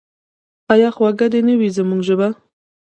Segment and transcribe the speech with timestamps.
[0.73, 2.27] آیا خوږه دې نه وي زموږ ژبه؟